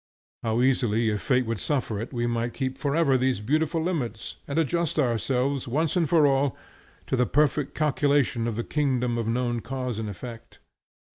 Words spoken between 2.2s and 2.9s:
might keep